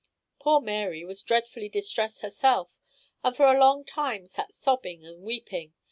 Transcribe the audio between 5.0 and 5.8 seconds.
and weeping.